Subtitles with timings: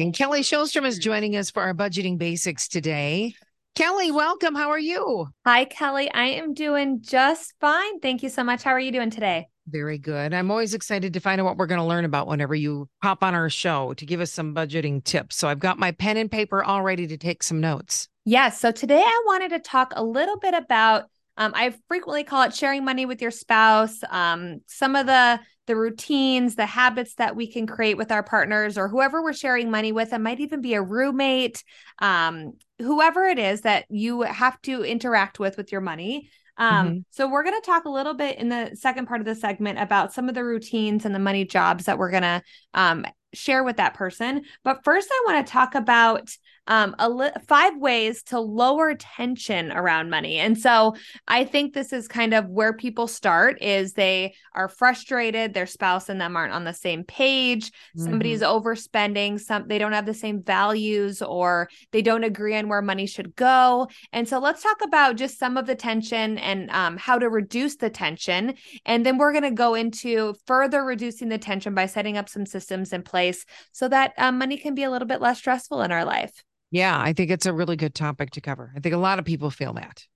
[0.00, 3.34] And Kelly Sjostrom is joining us for our budgeting basics today.
[3.74, 4.54] Kelly, welcome.
[4.54, 5.28] How are you?
[5.46, 6.10] Hi, Kelly.
[6.12, 8.00] I am doing just fine.
[8.00, 8.62] Thank you so much.
[8.62, 9.48] How are you doing today?
[9.68, 10.32] Very good.
[10.32, 13.22] I'm always excited to find out what we're going to learn about whenever you pop
[13.22, 15.36] on our show to give us some budgeting tips.
[15.36, 18.08] So I've got my pen and paper all ready to take some notes.
[18.24, 18.58] Yes.
[18.58, 21.04] so today I wanted to talk a little bit about
[21.36, 23.98] um, I frequently call it sharing money with your spouse.
[24.10, 28.76] Um, some of the the routines, the habits that we can create with our partners
[28.76, 30.12] or whoever we're sharing money with.
[30.12, 31.62] It might even be a roommate,
[32.00, 36.28] um, whoever it is that you have to interact with with your money.
[36.56, 36.98] Um, mm-hmm.
[37.10, 39.78] So we're going to talk a little bit in the second part of the segment
[39.78, 42.42] about some of the routines and the money jobs that we're going to
[42.74, 44.42] um, share with that person.
[44.64, 46.34] But first, I want to talk about
[46.70, 50.38] um, a li- five ways to lower tension around money.
[50.38, 50.94] And so
[51.26, 56.08] I think this is kind of where people start is they are frustrated, their spouse
[56.08, 58.04] and them aren't on the same page, mm-hmm.
[58.04, 62.82] somebody's overspending, some they don't have the same values or they don't agree on where
[62.82, 63.88] money should go.
[64.12, 67.76] And so let's talk about just some of the tension and um, how to reduce
[67.76, 68.54] the tension.
[68.86, 72.46] And then we're going to go into further reducing the tension by setting up some
[72.46, 75.90] systems in place so that um, money can be a little bit less stressful in
[75.90, 76.44] our life.
[76.70, 78.72] Yeah, I think it's a really good topic to cover.
[78.76, 80.06] I think a lot of people feel that.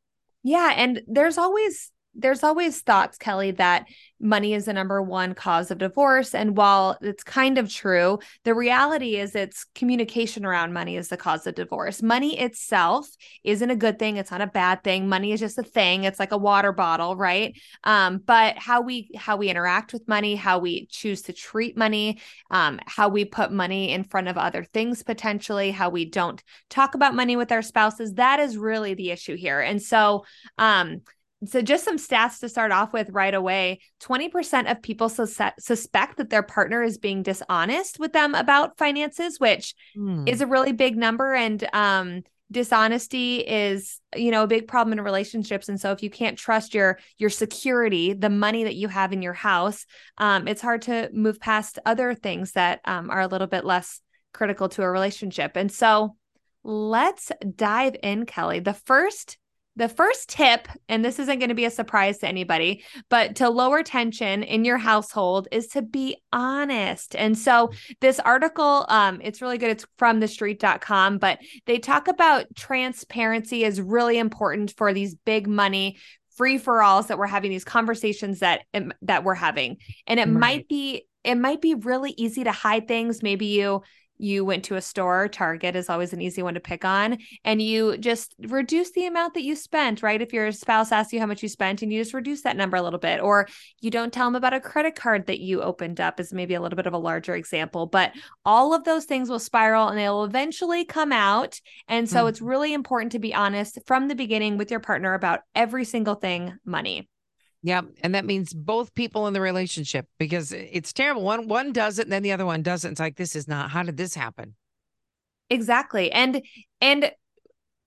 [0.43, 0.73] Yeah.
[0.77, 3.87] And there's always there's always thoughts, Kelly, that
[4.21, 6.35] money is the number one cause of divorce.
[6.35, 11.17] And while it's kind of true, the reality is it's communication around money is the
[11.17, 12.03] cause of divorce.
[12.03, 13.07] Money itself
[13.43, 14.17] isn't a good thing.
[14.17, 15.09] It's not a bad thing.
[15.09, 16.05] Money is just a thing.
[16.05, 17.59] It's like a water bottle, right?
[17.83, 22.21] Um, but how we how we interact with money, how we choose to treat money,
[22.51, 26.95] um, how we put money in front of other things potentially, how we don't talk
[26.95, 29.61] about money with our spouses, that is really the issue here.
[29.61, 30.25] And so
[30.57, 31.03] um
[31.47, 36.19] so, just some stats to start off with right away 20% of people sus- suspect
[36.19, 40.29] that their partner is being dishonest with them about finances, which mm.
[40.29, 41.35] is a really big number.
[41.35, 46.11] And um, dishonesty is you know a big problem in relationships and so if you
[46.11, 49.87] can't trust your your security the money that you have in your house
[50.19, 54.01] um, it's hard to move past other things that um, are a little bit less
[54.33, 56.17] critical to a relationship and so
[56.63, 59.39] let's dive in kelly the first
[59.77, 63.49] the first tip, and this isn't going to be a surprise to anybody, but to
[63.49, 67.17] lower tension in your household is to be honest.
[67.17, 67.71] And so
[68.01, 69.71] this article, um, it's really good.
[69.71, 75.99] It's from thestreet.com, but they talk about transparency is really important for these big money
[76.37, 78.63] free for alls that we're having these conversations that
[79.03, 79.79] that we're having.
[80.07, 80.33] And it right.
[80.33, 83.23] might be it might be really easy to hide things.
[83.23, 83.83] Maybe you
[84.25, 87.61] you went to a store, Target is always an easy one to pick on, and
[87.61, 90.21] you just reduce the amount that you spent, right?
[90.21, 92.77] If your spouse asks you how much you spent and you just reduce that number
[92.77, 93.47] a little bit, or
[93.81, 96.61] you don't tell them about a credit card that you opened up, is maybe a
[96.61, 97.87] little bit of a larger example.
[97.87, 98.13] But
[98.45, 101.61] all of those things will spiral and they'll eventually come out.
[101.89, 102.29] And so mm-hmm.
[102.29, 106.15] it's really important to be honest from the beginning with your partner about every single
[106.15, 107.09] thing money.
[107.67, 111.23] Yeah, and that means both people in the relationship because it's terrible.
[111.23, 112.93] One one does it and then the other one doesn't.
[112.93, 113.71] It's like this is not.
[113.71, 114.55] How did this happen?
[115.49, 116.13] Exactly.
[116.13, 116.43] And
[116.83, 117.11] and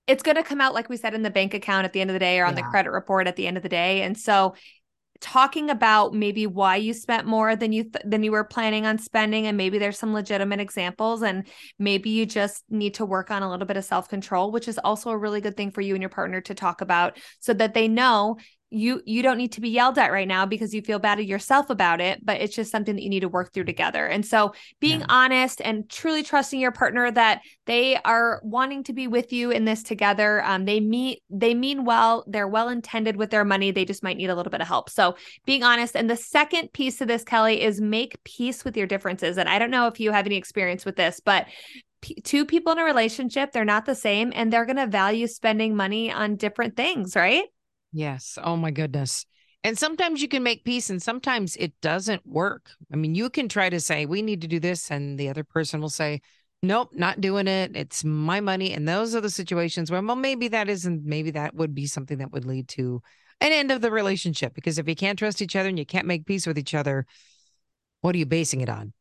[0.07, 2.09] it's going to come out like we said in the bank account at the end
[2.09, 2.63] of the day or on yeah.
[2.63, 4.01] the credit report at the end of the day.
[4.01, 4.55] And so
[5.19, 8.97] talking about maybe why you spent more than you th- than you were planning on
[8.97, 11.47] spending and maybe there's some legitimate examples and
[11.79, 15.09] maybe you just need to work on a little bit of self-control which is also
[15.09, 17.87] a really good thing for you and your partner to talk about so that they
[17.87, 18.37] know
[18.69, 21.25] you you don't need to be yelled at right now because you feel bad at
[21.25, 24.05] yourself about it but it's just something that you need to work through together.
[24.05, 25.05] And so being yeah.
[25.09, 29.65] honest and truly trusting your partner that they are wanting to be with you in
[29.65, 33.85] this together um, they meet they mean well they're well intended with their money they
[33.85, 34.89] just might need a little bit of help.
[34.89, 38.87] So being honest and the second piece of this kelly is make peace with your
[38.87, 39.37] differences.
[39.37, 41.47] And i don't know if you have any experience with this but
[42.23, 45.75] two people in a relationship they're not the same and they're going to value spending
[45.75, 47.45] money on different things right
[47.97, 48.37] Yes.
[48.43, 49.25] Oh my goodness.
[49.63, 52.69] And sometimes you can make peace and sometimes it doesn't work.
[52.93, 54.91] I mean, you can try to say, we need to do this.
[54.91, 56.21] And the other person will say,
[56.61, 57.75] nope, not doing it.
[57.75, 58.71] It's my money.
[58.71, 62.19] And those are the situations where, well, maybe that isn't, maybe that would be something
[62.19, 63.01] that would lead to
[63.41, 64.53] an end of the relationship.
[64.53, 67.07] Because if you can't trust each other and you can't make peace with each other,
[68.01, 68.93] what are you basing it on?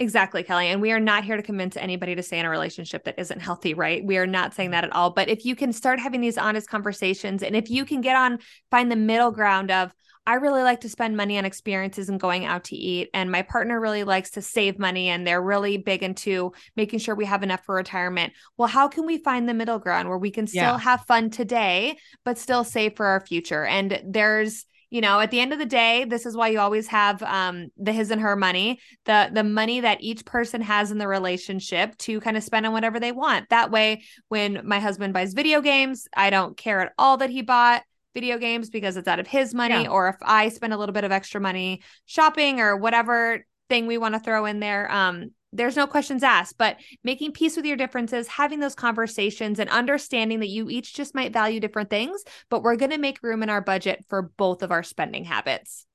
[0.00, 0.68] Exactly, Kelly.
[0.68, 3.40] And we are not here to convince anybody to stay in a relationship that isn't
[3.40, 4.04] healthy, right?
[4.04, 4.72] We are not saying mm-hmm.
[4.72, 5.10] that at all.
[5.10, 8.40] But if you can start having these honest conversations and if you can get on,
[8.70, 9.94] find the middle ground of,
[10.26, 13.10] I really like to spend money on experiences and going out to eat.
[13.12, 17.14] And my partner really likes to save money and they're really big into making sure
[17.14, 18.32] we have enough for retirement.
[18.56, 20.78] Well, how can we find the middle ground where we can still yeah.
[20.78, 23.64] have fun today, but still save for our future?
[23.64, 24.64] And there's,
[24.94, 27.66] you know at the end of the day this is why you always have um
[27.76, 31.98] the his and her money the the money that each person has in the relationship
[31.98, 35.60] to kind of spend on whatever they want that way when my husband buys video
[35.60, 37.82] games i don't care at all that he bought
[38.14, 39.90] video games because it's out of his money yeah.
[39.90, 43.98] or if i spend a little bit of extra money shopping or whatever thing we
[43.98, 47.76] want to throw in there um there's no questions asked, but making peace with your
[47.76, 52.62] differences, having those conversations, and understanding that you each just might value different things, but
[52.62, 55.86] we're going to make room in our budget for both of our spending habits.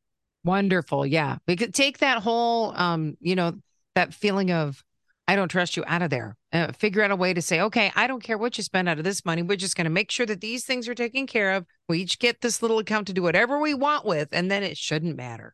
[0.44, 1.06] Wonderful.
[1.06, 1.38] Yeah.
[1.48, 3.54] We could take that whole, um, you know,
[3.96, 4.84] that feeling of,
[5.28, 6.38] I don't trust you out of there.
[6.52, 8.98] Uh, figure out a way to say, okay, I don't care what you spend out
[8.98, 9.44] of this money.
[9.44, 11.66] We're just going to make sure that these things are taken care of.
[11.88, 14.76] We each get this little account to do whatever we want with, and then it
[14.76, 15.54] shouldn't matter.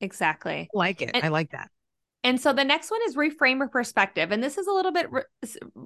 [0.00, 0.68] Exactly.
[0.74, 1.12] I like it.
[1.14, 1.70] And, I like that.
[2.26, 4.32] And so the next one is reframe your perspective.
[4.32, 5.22] And this is a little bit re-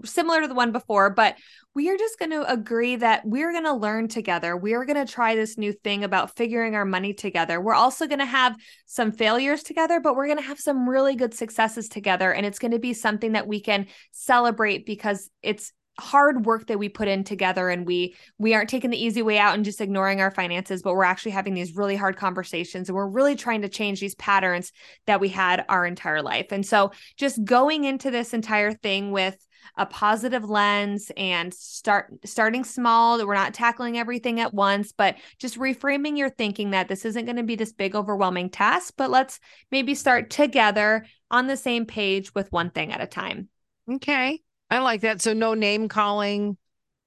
[0.06, 1.36] similar to the one before, but
[1.74, 4.56] we are just going to agree that we're going to learn together.
[4.56, 7.60] We're going to try this new thing about figuring our money together.
[7.60, 8.56] We're also going to have
[8.86, 12.32] some failures together, but we're going to have some really good successes together.
[12.32, 16.78] And it's going to be something that we can celebrate because it's hard work that
[16.78, 19.80] we put in together and we we aren't taking the easy way out and just
[19.80, 23.62] ignoring our finances but we're actually having these really hard conversations and we're really trying
[23.62, 24.72] to change these patterns
[25.06, 26.46] that we had our entire life.
[26.50, 29.36] And so just going into this entire thing with
[29.76, 35.16] a positive lens and start starting small that we're not tackling everything at once but
[35.38, 39.10] just reframing your thinking that this isn't going to be this big overwhelming task but
[39.10, 39.38] let's
[39.70, 43.48] maybe start together on the same page with one thing at a time.
[43.92, 44.40] Okay
[44.70, 45.20] I like that.
[45.20, 46.56] So no name calling,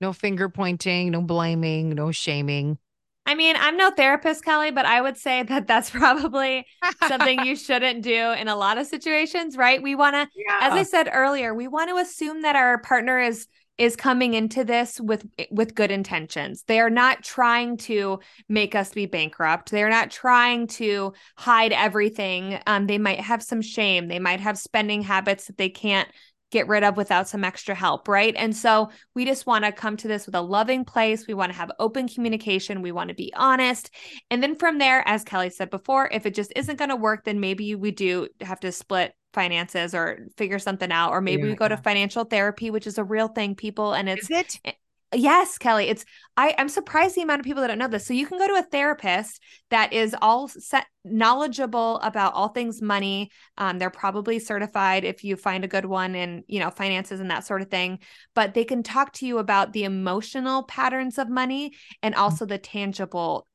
[0.01, 2.77] no finger pointing, no blaming, no shaming.
[3.25, 6.65] I mean, I'm no therapist, Kelly, but I would say that that's probably
[7.07, 9.81] something you shouldn't do in a lot of situations, right?
[9.81, 10.59] We want to, yeah.
[10.61, 13.47] as I said earlier, we want to assume that our partner is
[13.79, 16.63] is coming into this with with good intentions.
[16.67, 19.71] They are not trying to make us be bankrupt.
[19.71, 22.59] They are not trying to hide everything.
[22.67, 24.09] Um, they might have some shame.
[24.09, 26.07] They might have spending habits that they can't
[26.53, 28.35] get rid of without some extra help, right?
[28.37, 31.27] And so we just want to come to this with a loving place.
[31.27, 32.81] We want to have open communication.
[32.81, 33.89] We want to be honest.
[34.29, 37.25] And then from there, as Kelly said before, if it just isn't going to work,
[37.25, 41.49] then maybe we do have to split finances or figure something out or maybe yeah.
[41.49, 44.75] we go to financial therapy which is a real thing people and it's is it?
[45.13, 45.89] Yes, Kelly.
[45.89, 46.05] It's
[46.35, 48.05] I, I'm surprised the amount of people that don't know this.
[48.05, 52.81] So you can go to a therapist that is all set knowledgeable about all things
[52.81, 53.29] money.
[53.57, 57.31] Um, they're probably certified if you find a good one in you know finances and
[57.31, 57.99] that sort of thing.
[58.33, 62.23] But they can talk to you about the emotional patterns of money and mm-hmm.
[62.23, 63.47] also the tangible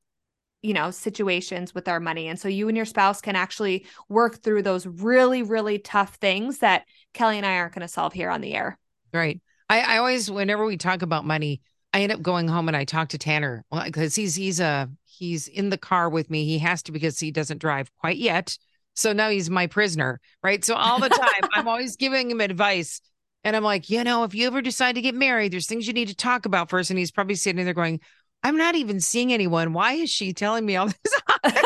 [0.62, 4.42] you know situations with our money and so you and your spouse can actually work
[4.42, 6.82] through those really really tough things that
[7.14, 8.76] kelly and i aren't going to solve here on the air
[9.12, 11.60] right I, I always, whenever we talk about money,
[11.92, 14.86] I end up going home and I talk to Tanner because he's he's a uh,
[15.04, 16.44] he's in the car with me.
[16.44, 18.56] He has to because he doesn't drive quite yet.
[18.94, 20.64] So now he's my prisoner, right?
[20.64, 23.00] So all the time I'm always giving him advice.
[23.44, 25.92] And I'm like, you know, if you ever decide to get married, there's things you
[25.92, 26.90] need to talk about first.
[26.90, 28.00] And he's probably sitting there going,
[28.42, 29.72] I'm not even seeing anyone.
[29.72, 30.96] Why is she telling me all this?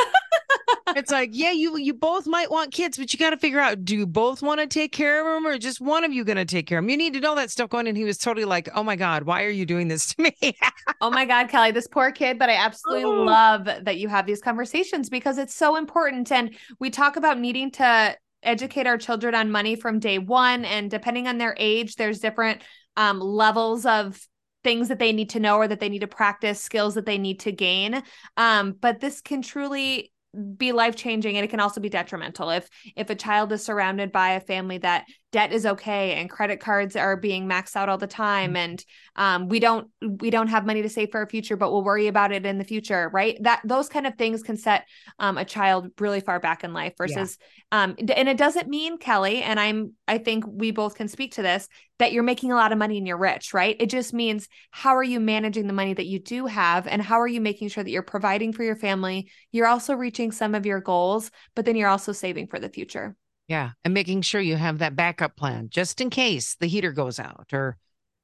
[0.97, 3.85] it's like, yeah, you you both might want kids, but you got to figure out:
[3.85, 6.37] do you both want to take care of them, or just one of you going
[6.37, 6.91] to take care of them?
[6.91, 7.87] You need to know that stuff going.
[7.87, 10.57] And he was totally like, "Oh my god, why are you doing this to me?"
[11.01, 12.39] oh my god, Kelly, this poor kid.
[12.39, 13.23] But I absolutely oh.
[13.23, 16.31] love that you have these conversations because it's so important.
[16.33, 20.91] And we talk about needing to educate our children on money from day one, and
[20.91, 22.63] depending on their age, there's different
[22.97, 24.21] um, levels of
[24.65, 27.19] things that they need to know or that they need to practice skills that they
[27.19, 28.03] need to gain
[28.37, 30.13] um, but this can truly
[30.57, 32.51] be life changing and it can also be detrimental.
[32.51, 36.61] If if a child is surrounded by a family that debt is okay and credit
[36.61, 38.57] cards are being maxed out all the time mm-hmm.
[38.57, 38.85] and
[39.17, 39.89] um, we don't
[40.21, 42.59] we don't have money to save for our future but we'll worry about it in
[42.59, 44.87] the future right that those kind of things can set
[45.19, 47.39] um, a child really far back in life versus
[47.73, 47.83] yeah.
[47.83, 51.43] um, and it doesn't mean kelly and i'm i think we both can speak to
[51.43, 54.49] this that you're making a lot of money and you're rich right it just means
[54.71, 57.69] how are you managing the money that you do have and how are you making
[57.69, 61.65] sure that you're providing for your family you're also reaching some of your goals but
[61.65, 63.17] then you're also saving for the future
[63.49, 63.71] yeah.
[63.85, 67.47] And making sure you have that backup plan just in case the heater goes out
[67.53, 67.77] or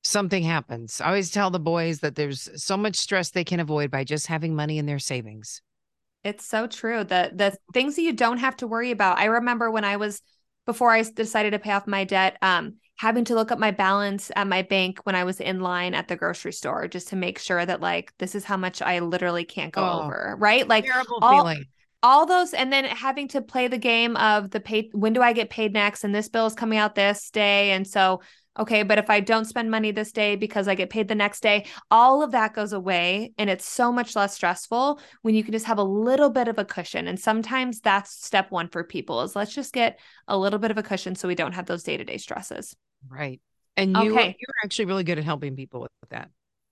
[0.02, 1.00] something happens.
[1.00, 4.26] I always tell the boys that there's so much stress they can avoid by just
[4.26, 5.62] having money in their savings.
[6.24, 7.04] It's so true.
[7.04, 9.18] The the things that you don't have to worry about.
[9.18, 10.20] I remember when I was
[10.66, 14.30] before I decided to pay off my debt, um, having to look up my balance
[14.34, 17.38] at my bank when I was in line at the grocery store just to make
[17.38, 20.66] sure that like this is how much I literally can't go oh, over, right?
[20.66, 21.66] Like terrible all, feeling
[22.02, 25.32] all those and then having to play the game of the pay when do I
[25.32, 28.20] get paid next and this bill is coming out this day and so
[28.58, 28.82] Okay.
[28.82, 31.66] But if I don't spend money this day because I get paid the next day,
[31.90, 33.32] all of that goes away.
[33.38, 36.58] And it's so much less stressful when you can just have a little bit of
[36.58, 37.06] a cushion.
[37.06, 40.78] And sometimes that's step one for people is let's just get a little bit of
[40.78, 42.74] a cushion so we don't have those day to day stresses.
[43.08, 43.40] Right.
[43.76, 44.36] And you, okay.
[44.38, 46.30] you're actually really good at helping people with that.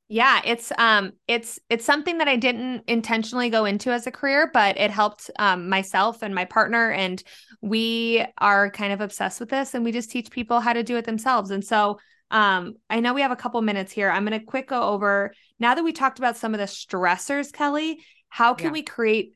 [0.09, 4.49] Yeah, it's um it's it's something that I didn't intentionally go into as a career,
[4.53, 7.23] but it helped um myself and my partner and
[7.61, 10.97] we are kind of obsessed with this and we just teach people how to do
[10.97, 11.51] it themselves.
[11.51, 11.99] And so
[12.31, 14.09] um I know we have a couple minutes here.
[14.09, 17.53] I'm going to quick go over now that we talked about some of the stressors,
[17.53, 17.99] Kelly,
[18.29, 18.73] how can yeah.
[18.73, 19.36] we create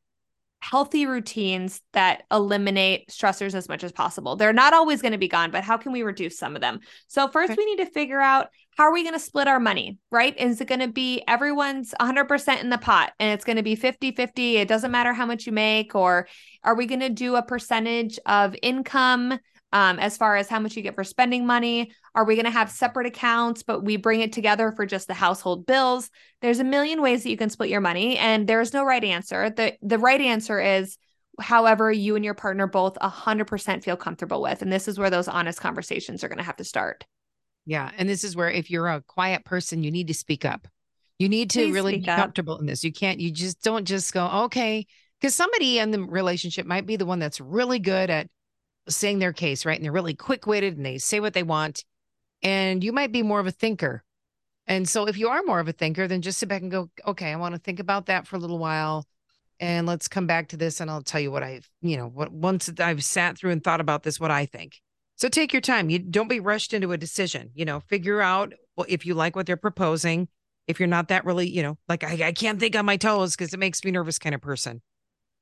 [0.61, 4.37] healthy routines that eliminate stressors as much as possible.
[4.37, 6.81] They're not always going to be gone, but how can we reduce some of them?
[7.09, 9.99] So, first, we need to figure out how are we going to split our money,
[10.11, 10.39] right?
[10.39, 13.75] Is it going to be everyone's 100% in the pot and it's going to be
[13.75, 14.57] 50 50?
[14.59, 16.29] It doesn't matter how much you make, or
[16.63, 19.39] are we going to do a percentage of income?
[19.73, 21.93] Um, as far as how much you get for spending money.
[22.15, 25.15] Are we going to have separate accounts, but we bring it together for just the
[25.15, 26.11] household bills?
[26.43, 29.51] There's a million ways that you can split your money, and there's no right answer.
[29.51, 30.99] The, the right answer is
[31.41, 34.63] however you and your partner both 100% feel comfortable with.
[34.63, 37.05] And this is where those honest conversations are going to have to start.
[37.67, 37.91] Yeah.
[37.97, 40.67] And this is where if you're a quiet person, you need to speak up.
[41.19, 42.61] You need to Please really be comfortable up.
[42.61, 42.83] in this.
[42.83, 44.87] You can't, you just don't just go, okay.
[45.21, 48.29] Because somebody in the relationship might be the one that's really good at
[48.89, 49.77] saying their case, right?
[49.77, 51.85] And they're really quick witted and they say what they want.
[52.43, 54.03] And you might be more of a thinker.
[54.67, 56.91] And so if you are more of a thinker, then just sit back and go,
[57.07, 59.07] okay, I want to think about that for a little while.
[59.59, 62.33] And let's come back to this and I'll tell you what I've, you know, what
[62.33, 64.81] once I've sat through and thought about this, what I think.
[65.17, 65.91] So take your time.
[65.91, 67.51] You don't be rushed into a decision.
[67.55, 68.55] You know, figure out
[68.89, 70.29] if you like what they're proposing.
[70.67, 73.37] If you're not that really, you know, like I, I can't think on my toes
[73.37, 74.81] because it makes me nervous kind of person.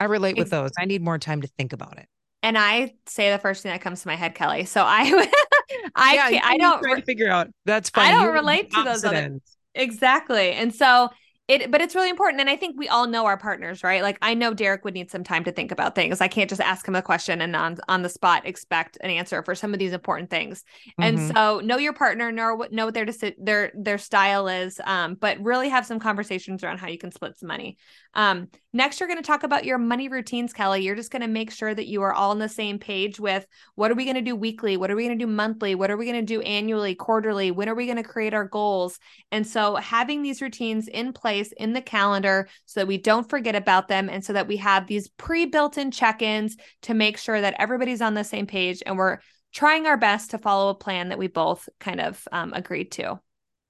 [0.01, 0.71] I relate with those.
[0.79, 2.09] I need more time to think about it
[2.43, 4.65] and I say the first thing that comes to my head, Kelly.
[4.65, 5.03] So I,
[5.95, 7.49] I, yeah, can't, I don't try to figure out.
[7.65, 8.15] That's fine.
[8.15, 9.39] I don't relate to those other.
[9.75, 11.11] Exactly, and so
[11.49, 14.19] it but it's really important and i think we all know our partners right like
[14.21, 16.87] i know derek would need some time to think about things i can't just ask
[16.87, 19.93] him a question and on on the spot expect an answer for some of these
[19.93, 21.03] important things mm-hmm.
[21.03, 23.07] and so know your partner know what know what their
[23.39, 27.39] their their style is um but really have some conversations around how you can split
[27.39, 27.79] some money
[28.15, 31.29] um next you're going to talk about your money routines kelly you're just going to
[31.29, 34.15] make sure that you are all on the same page with what are we going
[34.15, 36.35] to do weekly what are we going to do monthly what are we going to
[36.35, 38.99] do annually quarterly when are we going to create our goals
[39.33, 43.55] and so having these routines in place in the calendar so that we don't forget
[43.55, 47.17] about them and so that we have these pre built in check ins to make
[47.17, 49.19] sure that everybody's on the same page and we're
[49.53, 53.21] trying our best to follow a plan that we both kind of um, agreed to.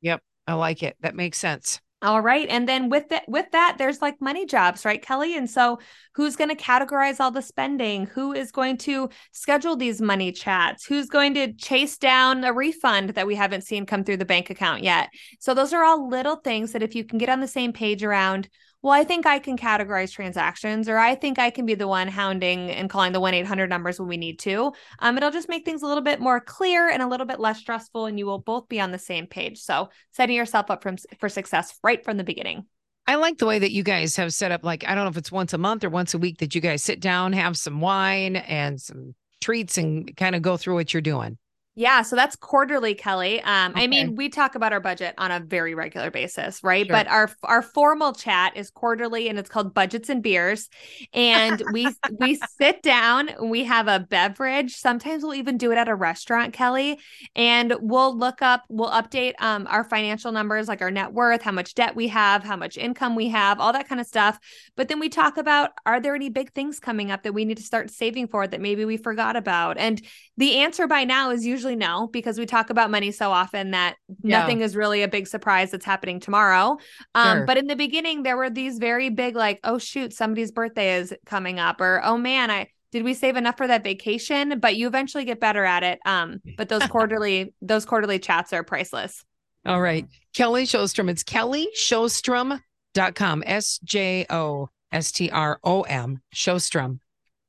[0.00, 0.23] Yep.
[0.47, 0.97] I like it.
[1.00, 1.81] That makes sense.
[2.00, 2.49] All right.
[2.49, 5.37] And then with that with that there's like money jobs, right Kelly?
[5.37, 5.81] And so
[6.14, 8.07] who's going to categorize all the spending?
[8.07, 10.87] Who is going to schedule these money chats?
[10.87, 14.49] Who's going to chase down a refund that we haven't seen come through the bank
[14.49, 15.09] account yet?
[15.40, 18.05] So those are all little things that if you can get on the same page
[18.05, 18.49] around
[18.82, 22.06] well, I think I can categorize transactions, or I think I can be the one
[22.06, 24.73] hounding and calling the 1 800 numbers when we need to.
[25.00, 27.58] Um, it'll just make things a little bit more clear and a little bit less
[27.58, 29.58] stressful, and you will both be on the same page.
[29.58, 32.66] So, setting yourself up from, for success right from the beginning.
[33.08, 35.16] I like the way that you guys have set up, like, I don't know if
[35.16, 37.80] it's once a month or once a week that you guys sit down, have some
[37.80, 41.38] wine and some treats, and kind of go through what you're doing.
[41.78, 43.40] Yeah, so that's quarterly, Kelly.
[43.40, 43.85] Um, okay.
[43.85, 46.85] I mean, we talk about our budget on a very regular basis, right?
[46.85, 46.92] Sure.
[46.92, 50.68] But our our formal chat is quarterly, and it's called Budgets and Beers.
[51.14, 54.75] And we we sit down, we have a beverage.
[54.75, 56.99] Sometimes we'll even do it at a restaurant, Kelly,
[57.37, 61.52] and we'll look up, we'll update um, our financial numbers, like our net worth, how
[61.52, 64.37] much debt we have, how much income we have, all that kind of stuff.
[64.75, 67.58] But then we talk about, are there any big things coming up that we need
[67.58, 69.78] to start saving for that maybe we forgot about?
[69.78, 70.02] And
[70.37, 73.73] the answer by now is usually usually know because we talk about money so often
[73.73, 74.41] that yeah.
[74.41, 76.79] nothing is really a big surprise that's happening tomorrow.
[77.15, 77.47] Um, sure.
[77.47, 81.15] But in the beginning, there were these very big, like, oh, shoot, somebody's birthday is
[81.27, 84.61] coming up, or oh man, I did we save enough for that vacation?
[84.61, 85.99] But you eventually get better at it.
[86.07, 89.25] Um, but those quarterly, those quarterly chats are priceless.
[89.67, 90.07] All right.
[90.35, 93.43] Kelly Sjostrom It's Kelly Sjostrom.com.
[93.45, 94.27] S J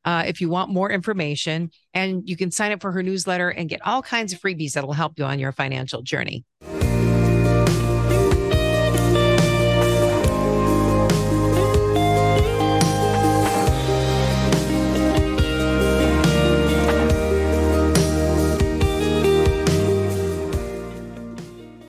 [0.06, 1.72] Uh, if you want more information.
[1.94, 4.94] And you can sign up for her newsletter and get all kinds of freebies that'll
[4.94, 6.46] help you on your financial journey.